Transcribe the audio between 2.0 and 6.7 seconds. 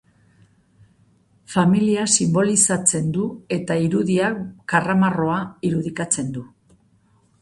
sinbolizatzen du eta irudiak karramarroa irudikatzen du.